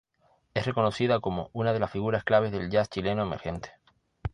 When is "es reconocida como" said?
0.55-1.51